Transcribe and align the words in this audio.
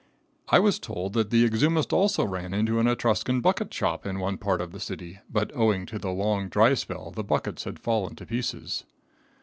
I 0.49 0.57
was 0.57 0.79
told 0.79 1.13
that 1.13 1.29
the 1.29 1.45
exhumist 1.45 1.93
also 1.93 2.25
ran 2.25 2.55
into 2.55 2.79
an 2.79 2.87
Etruscan 2.87 3.39
bucket 3.39 3.71
shop 3.71 4.03
in 4.03 4.17
one 4.17 4.39
part 4.39 4.59
of 4.59 4.71
the 4.71 4.79
city, 4.79 5.19
but, 5.29 5.55
owing 5.55 5.85
to 5.85 5.99
the 5.99 6.09
long, 6.09 6.49
dry 6.49 6.73
spell, 6.73 7.11
the 7.11 7.23
buckets 7.23 7.65
had 7.65 7.77
fallen 7.77 8.15
to 8.15 8.25
pieces. 8.25 8.85